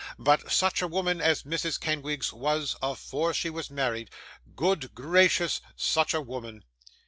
'But 0.17 0.51
such 0.51 0.81
a 0.81 0.87
woman 0.87 1.21
as 1.21 1.43
Mrs. 1.43 1.79
Kenwigs 1.79 2.33
was, 2.33 2.75
afore 2.81 3.35
she 3.35 3.51
was 3.51 3.69
married! 3.69 4.09
Good 4.55 4.95
gracious, 4.95 5.61
such 5.75 6.15
a 6.15 6.21
woman! 6.21 6.63